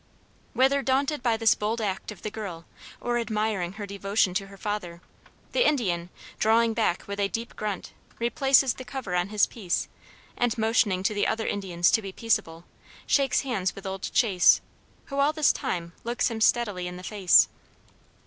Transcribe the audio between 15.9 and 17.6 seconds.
looks him steadily in the face.